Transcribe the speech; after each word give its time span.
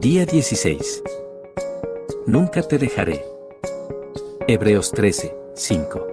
Día 0.00 0.24
16. 0.24 1.02
Nunca 2.24 2.62
te 2.62 2.78
dejaré. 2.78 3.24
Hebreos 4.46 4.92
13, 4.92 5.34
5. 5.54 6.06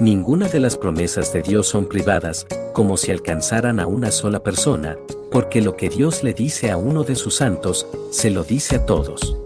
Ninguna 0.00 0.48
de 0.48 0.58
las 0.58 0.76
promesas 0.76 1.32
de 1.32 1.42
Dios 1.42 1.68
son 1.68 1.86
privadas, 1.86 2.44
como 2.72 2.96
si 2.96 3.12
alcanzaran 3.12 3.78
a 3.78 3.86
una 3.86 4.10
sola 4.10 4.42
persona, 4.42 4.98
porque 5.30 5.62
lo 5.62 5.76
que 5.76 5.88
Dios 5.88 6.24
le 6.24 6.34
dice 6.34 6.72
a 6.72 6.76
uno 6.76 7.04
de 7.04 7.14
sus 7.14 7.36
santos, 7.36 7.86
se 8.10 8.30
lo 8.30 8.42
dice 8.42 8.76
a 8.76 8.84
todos. 8.84 9.36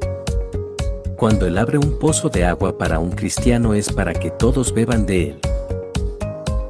Cuando 1.17 1.47
Él 1.47 1.59
abre 1.59 1.77
un 1.77 1.99
pozo 1.99 2.31
de 2.31 2.47
agua 2.47 2.79
para 2.79 3.01
un 3.01 3.11
cristiano 3.11 3.75
es 3.75 3.93
para 3.93 4.15
que 4.15 4.31
todos 4.31 4.73
beban 4.73 5.05
de 5.05 5.23
él. 5.25 5.41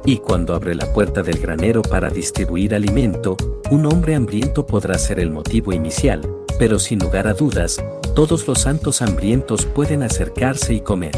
Y 0.03 0.17
cuando 0.17 0.53
abre 0.53 0.75
la 0.75 0.91
puerta 0.91 1.23
del 1.23 1.39
granero 1.39 1.81
para 1.81 2.09
distribuir 2.09 2.75
alimento, 2.75 3.37
un 3.69 3.85
hombre 3.85 4.15
hambriento 4.15 4.65
podrá 4.65 4.97
ser 4.97 5.19
el 5.21 5.29
motivo 5.29 5.71
inicial, 5.71 6.21
pero 6.61 6.77
sin 6.77 6.99
lugar 6.99 7.25
a 7.25 7.33
dudas, 7.33 7.83
todos 8.13 8.47
los 8.47 8.61
santos 8.61 9.01
hambrientos 9.01 9.65
pueden 9.65 10.03
acercarse 10.03 10.75
y 10.75 10.81
comer. 10.81 11.11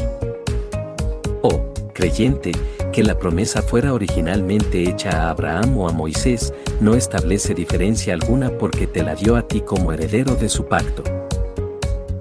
Oh, 1.41 1.65
creyente, 1.93 2.53
que 2.93 3.03
la 3.03 3.19
promesa 3.19 3.61
fuera 3.61 3.93
originalmente 3.93 4.89
hecha 4.89 5.09
a 5.09 5.31
Abraham 5.31 5.77
o 5.79 5.89
a 5.89 5.91
Moisés, 5.91 6.53
no 6.79 6.95
establece 6.95 7.53
diferencia 7.53 8.13
alguna 8.13 8.57
porque 8.57 8.87
te 8.87 9.03
la 9.03 9.15
dio 9.15 9.35
a 9.35 9.45
ti 9.45 9.59
como 9.59 9.91
heredero 9.91 10.33
de 10.35 10.47
su 10.47 10.63
pacto. 10.63 11.03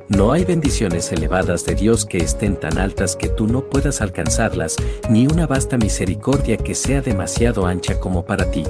No 0.09 0.33
hay 0.33 0.45
bendiciones 0.45 1.12
elevadas 1.12 1.64
de 1.64 1.77
Dios 1.77 2.05
que 2.05 2.19
estén 2.19 2.56
tan 2.56 2.77
altas 2.77 3.14
que 3.14 3.28
tú 3.28 3.47
no 3.47 3.70
puedas 3.70 4.00
alcanzarlas, 4.00 4.75
ni 5.09 5.28
una 5.28 5.47
vasta 5.47 5.78
misericordia 5.78 6.56
que 6.56 6.75
sea 6.75 7.00
demasiado 7.00 7.66
ancha 7.66 8.00
como 8.00 8.25
para 8.25 8.50
ti. 8.50 8.64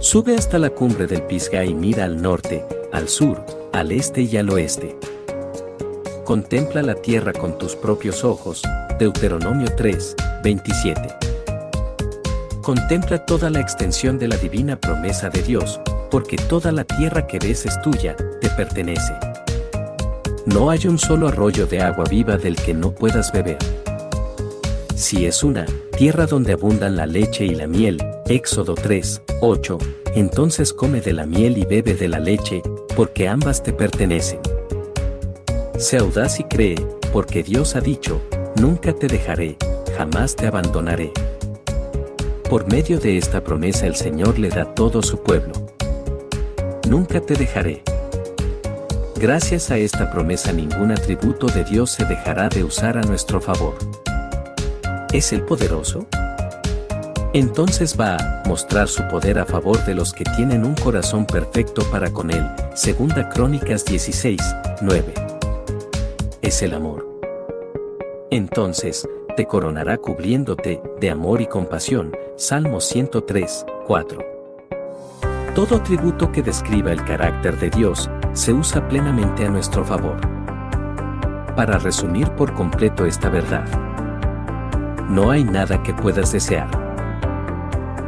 Sube 0.00 0.34
hasta 0.34 0.58
la 0.58 0.70
cumbre 0.70 1.06
del 1.06 1.22
Pisgah 1.22 1.64
y 1.64 1.74
mira 1.74 2.06
al 2.06 2.20
norte, 2.20 2.64
al 2.94 3.08
sur, 3.08 3.44
al 3.72 3.90
este 3.90 4.22
y 4.22 4.36
al 4.36 4.48
oeste. 4.50 4.96
Contempla 6.24 6.80
la 6.80 6.94
tierra 6.94 7.32
con 7.32 7.58
tus 7.58 7.74
propios 7.74 8.22
ojos. 8.22 8.62
Deuteronomio 9.00 9.66
3, 9.76 10.14
27. 10.44 11.00
Contempla 12.62 13.26
toda 13.26 13.50
la 13.50 13.58
extensión 13.58 14.16
de 14.16 14.28
la 14.28 14.36
divina 14.36 14.76
promesa 14.76 15.28
de 15.28 15.42
Dios, 15.42 15.80
porque 16.08 16.36
toda 16.36 16.70
la 16.70 16.84
tierra 16.84 17.26
que 17.26 17.40
ves 17.40 17.66
es 17.66 17.82
tuya, 17.82 18.14
te 18.40 18.48
pertenece. 18.50 19.12
No 20.46 20.70
hay 20.70 20.86
un 20.86 20.98
solo 20.98 21.26
arroyo 21.26 21.66
de 21.66 21.82
agua 21.82 22.04
viva 22.08 22.36
del 22.36 22.54
que 22.54 22.74
no 22.74 22.92
puedas 22.92 23.32
beber. 23.32 23.58
Si 24.94 25.26
es 25.26 25.42
una 25.42 25.66
tierra 25.98 26.26
donde 26.26 26.52
abundan 26.52 26.94
la 26.94 27.06
leche 27.06 27.44
y 27.44 27.56
la 27.56 27.66
miel, 27.66 27.98
Éxodo 28.26 28.76
3, 28.76 29.20
8, 29.40 29.78
entonces 30.14 30.72
come 30.72 31.00
de 31.00 31.12
la 31.12 31.26
miel 31.26 31.58
y 31.58 31.64
bebe 31.64 31.94
de 31.94 32.06
la 32.06 32.20
leche, 32.20 32.62
porque 32.96 33.28
ambas 33.28 33.62
te 33.62 33.72
pertenecen. 33.72 34.40
Sé 35.78 35.98
audaz 35.98 36.38
y 36.38 36.44
cree, 36.44 36.76
porque 37.12 37.42
Dios 37.42 37.74
ha 37.76 37.80
dicho, 37.80 38.20
nunca 38.56 38.92
te 38.92 39.06
dejaré, 39.08 39.56
jamás 39.96 40.36
te 40.36 40.46
abandonaré. 40.46 41.12
Por 42.48 42.70
medio 42.70 43.00
de 43.00 43.18
esta 43.18 43.42
promesa 43.42 43.86
el 43.86 43.96
Señor 43.96 44.38
le 44.38 44.48
da 44.48 44.74
todo 44.74 45.02
su 45.02 45.22
pueblo. 45.22 45.52
Nunca 46.88 47.20
te 47.20 47.34
dejaré. 47.34 47.82
Gracias 49.16 49.70
a 49.70 49.78
esta 49.78 50.10
promesa 50.10 50.52
ningún 50.52 50.92
atributo 50.92 51.46
de 51.46 51.64
Dios 51.64 51.90
se 51.90 52.04
dejará 52.04 52.48
de 52.48 52.62
usar 52.62 52.98
a 52.98 53.02
nuestro 53.02 53.40
favor. 53.40 53.74
¿Es 55.12 55.32
el 55.32 55.42
poderoso? 55.42 56.06
Entonces 57.34 57.98
va 57.98 58.14
a 58.14 58.48
mostrar 58.48 58.86
su 58.86 59.08
poder 59.08 59.40
a 59.40 59.44
favor 59.44 59.84
de 59.86 59.96
los 59.96 60.12
que 60.12 60.22
tienen 60.22 60.64
un 60.64 60.76
corazón 60.76 61.26
perfecto 61.26 61.82
para 61.90 62.12
con 62.12 62.30
él. 62.30 62.48
Segunda 62.74 63.28
Crónicas 63.28 63.84
16, 63.84 64.40
9. 64.80 65.14
Es 66.42 66.62
el 66.62 66.74
amor. 66.74 67.04
Entonces, 68.30 69.08
te 69.36 69.46
coronará 69.46 69.98
cubriéndote 69.98 70.80
de 71.00 71.10
amor 71.10 71.40
y 71.40 71.48
compasión. 71.48 72.16
Salmo 72.36 72.80
103, 72.80 73.66
4. 73.88 74.24
Todo 75.56 75.78
atributo 75.78 76.30
que 76.30 76.40
describa 76.40 76.92
el 76.92 77.04
carácter 77.04 77.58
de 77.58 77.70
Dios 77.70 78.08
se 78.32 78.52
usa 78.52 78.86
plenamente 78.86 79.44
a 79.44 79.50
nuestro 79.50 79.84
favor. 79.84 80.20
Para 81.56 81.78
resumir 81.78 82.30
por 82.36 82.54
completo 82.54 83.04
esta 83.04 83.28
verdad, 83.28 83.66
no 85.08 85.32
hay 85.32 85.42
nada 85.42 85.82
que 85.82 85.94
puedas 85.94 86.30
desear, 86.30 86.83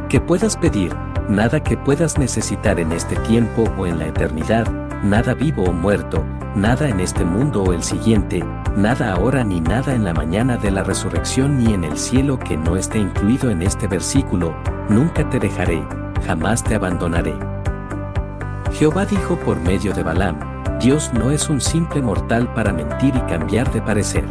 que 0.07 0.21
puedas 0.21 0.55
pedir, 0.55 0.95
nada 1.27 1.61
que 1.61 1.75
puedas 1.75 2.17
necesitar 2.17 2.79
en 2.79 2.91
este 2.91 3.15
tiempo 3.17 3.65
o 3.77 3.85
en 3.85 3.99
la 3.99 4.07
eternidad, 4.07 4.67
nada 5.03 5.33
vivo 5.33 5.63
o 5.63 5.73
muerto, 5.73 6.23
nada 6.55 6.87
en 6.87 6.99
este 6.99 7.25
mundo 7.25 7.63
o 7.63 7.73
el 7.73 7.83
siguiente, 7.83 8.43
nada 8.75 9.13
ahora 9.13 9.43
ni 9.43 9.59
nada 9.59 9.93
en 9.93 10.05
la 10.05 10.13
mañana 10.13 10.57
de 10.57 10.71
la 10.71 10.83
resurrección 10.83 11.57
ni 11.57 11.73
en 11.73 11.83
el 11.83 11.97
cielo 11.97 12.39
que 12.39 12.55
no 12.55 12.77
esté 12.77 12.99
incluido 12.99 13.49
en 13.49 13.61
este 13.61 13.87
versículo, 13.87 14.55
nunca 14.89 15.29
te 15.29 15.39
dejaré, 15.39 15.83
jamás 16.25 16.63
te 16.63 16.75
abandonaré. 16.75 17.35
Jehová 18.73 19.05
dijo 19.05 19.35
por 19.37 19.59
medio 19.59 19.93
de 19.93 20.03
Balaam, 20.03 20.37
Dios 20.79 21.11
no 21.13 21.31
es 21.31 21.49
un 21.49 21.59
simple 21.59 22.01
mortal 22.01 22.53
para 22.53 22.71
mentir 22.71 23.13
y 23.15 23.21
cambiar 23.21 23.71
de 23.73 23.81
parecer. 23.81 24.23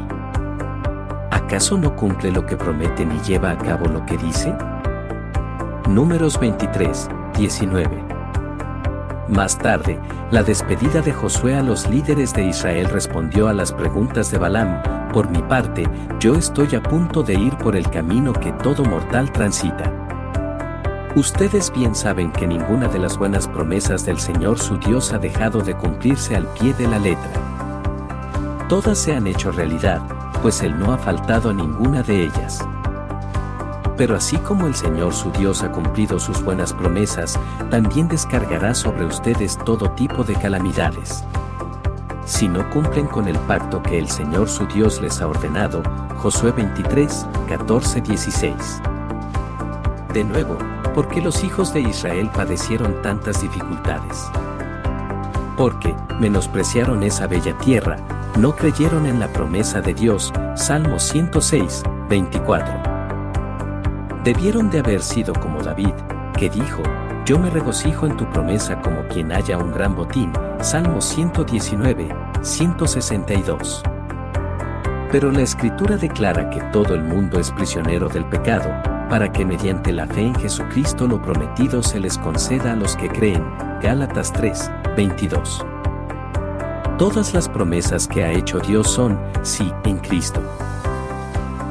¿Acaso 1.31 1.77
no 1.77 1.95
cumple 1.97 2.31
lo 2.31 2.47
que 2.47 2.57
promete 2.57 3.05
ni 3.05 3.19
lleva 3.21 3.51
a 3.51 3.59
cabo 3.59 3.87
lo 3.87 4.05
que 4.07 4.17
dice? 4.17 4.55
Números 5.89 6.41
23, 6.41 7.09
19. 7.39 8.05
Más 9.29 9.57
tarde, 9.57 10.01
la 10.33 10.43
despedida 10.43 11.01
de 11.01 11.13
Josué 11.13 11.55
a 11.55 11.63
los 11.63 11.89
líderes 11.89 12.35
de 12.35 12.45
Israel 12.45 12.89
respondió 12.91 13.47
a 13.47 13.53
las 13.53 13.73
preguntas 13.73 14.33
de 14.33 14.39
Balaam, 14.39 14.83
por 15.13 15.31
mi 15.31 15.41
parte, 15.43 15.89
yo 16.19 16.35
estoy 16.35 16.75
a 16.75 16.83
punto 16.83 17.23
de 17.23 17.35
ir 17.35 17.57
por 17.59 17.77
el 17.77 17.89
camino 17.89 18.33
que 18.33 18.51
todo 18.51 18.85
mortal 18.85 19.31
transita. 19.31 19.93
Ustedes 21.15 21.73
bien 21.73 21.95
saben 21.95 22.33
que 22.33 22.49
ninguna 22.49 22.89
de 22.89 22.99
las 22.99 23.17
buenas 23.17 23.47
promesas 23.47 24.05
del 24.05 24.19
Señor 24.19 24.59
su 24.59 24.79
Dios 24.79 25.13
ha 25.13 25.19
dejado 25.19 25.61
de 25.61 25.77
cumplirse 25.77 26.35
al 26.35 26.49
pie 26.49 26.75
de 26.75 26.89
la 26.89 26.99
letra. 26.99 27.31
Todas 28.69 28.99
se 28.99 29.15
han 29.15 29.29
hecho 29.29 29.53
realidad, 29.53 30.03
pues 30.43 30.63
Él 30.63 30.77
no 30.77 30.93
ha 30.93 30.99
faltado 30.99 31.51
a 31.51 31.53
ninguna 31.53 32.03
de 32.03 32.25
ellas. 32.25 32.67
Pero 33.97 34.17
así 34.17 34.37
como 34.39 34.67
el 34.67 34.75
Señor 34.75 35.15
su 35.15 35.31
Dios 35.31 35.63
ha 35.63 35.73
cumplido 35.73 36.19
sus 36.19 36.43
buenas 36.43 36.73
promesas, 36.73 37.39
también 37.71 38.09
descargará 38.09 38.75
sobre 38.75 39.07
ustedes 39.07 39.59
todo 39.65 39.91
tipo 39.93 40.23
de 40.23 40.35
calamidades. 40.35 41.25
Si 42.27 42.49
no 42.49 42.69
cumplen 42.71 43.07
con 43.07 43.29
el 43.29 43.39
pacto 43.41 43.83
que 43.83 43.99
el 43.99 44.09
Señor 44.09 44.49
su 44.49 44.67
Dios 44.67 45.01
les 45.01 45.21
ha 45.23 45.29
ordenado, 45.29 45.83
Josué 46.17 46.53
23, 46.53 47.27
14, 47.49 48.01
16. 48.01 48.55
De 50.13 50.25
nuevo, 50.25 50.59
¿por 50.93 51.09
qué 51.09 51.21
los 51.21 51.45
hijos 51.45 51.73
de 51.73 51.81
Israel 51.81 52.29
padecieron 52.35 53.01
tantas 53.01 53.41
dificultades? 53.43 54.27
Porque, 55.57 55.95
menospreciaron 56.21 57.03
esa 57.03 57.27
bella 57.27 57.57
tierra, 57.59 57.97
no 58.39 58.57
creyeron 58.57 59.07
en 59.07 59.21
la 59.21 59.29
promesa 59.29 59.81
de 59.81 59.95
Dios, 59.95 60.33
Salmo 60.57 60.99
106, 60.99 61.83
24. 62.09 62.86
Debieron 64.27 64.71
de 64.71 64.81
haber 64.81 65.03
sido 65.03 65.33
como 65.35 65.63
David, 65.63 65.95
que 66.37 66.51
dijo, 66.51 66.83
yo 67.25 67.39
me 67.39 67.49
regocijo 67.49 68.07
en 68.07 68.17
tu 68.17 68.29
promesa 68.29 68.83
como 68.83 69.07
quien 69.07 69.31
haya 69.31 69.57
un 69.57 69.71
gran 69.71 69.95
botín, 69.95 70.33
Salmo 70.61 71.01
119, 71.01 72.09
162. 72.43 73.85
Pero 75.13 75.31
la 75.31 75.43
escritura 75.43 75.97
declara 75.97 76.51
que 76.51 76.61
todo 76.73 76.97
el 76.97 77.05
mundo 77.05 77.39
es 77.39 77.53
prisionero 77.53 78.09
del 78.09 78.25
pecado, 78.25 78.69
para 79.09 79.31
que 79.31 79.45
mediante 79.45 79.93
la 79.93 80.09
fe 80.09 80.23
en 80.23 80.35
Jesucristo 80.35 81.07
lo 81.07 81.23
prometido 81.23 81.81
se 81.81 82.01
les 82.01 82.19
conceda 82.19 82.73
a 82.73 82.77
los 82.77 82.97
que 82.97 83.09
creen. 83.09 83.45
Gálatas 83.81 84.33
3, 84.33 84.73
22. 84.97 85.65
Todas 86.99 87.33
las 87.33 87.49
promesas 87.49 88.09
que 88.09 88.25
ha 88.25 88.33
hecho 88.33 88.59
Dios 88.59 88.91
son, 88.91 89.21
sí, 89.43 89.73
en 89.85 89.99
Cristo. 89.99 90.43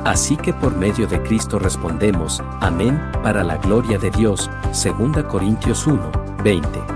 Así 0.06 0.38
que 0.38 0.54
por 0.54 0.78
medio 0.78 1.07
de 1.07 1.19
Cristo 1.24 1.57
respondemos, 1.57 2.42
amén, 2.62 3.02
para 3.24 3.44
la 3.44 3.57
gloria 3.57 3.98
de 3.98 4.12
Dios, 4.12 4.52
2 4.66 5.24
Corintios 5.24 5.88
1, 5.88 6.12
20. 6.44 6.95